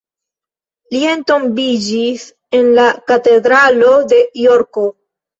Li 0.93 1.01
entombiĝis 1.09 2.23
en 2.59 2.69
la 2.77 2.85
katedralo 3.11 3.91
de 4.15 4.23
Jorko. 4.45 4.87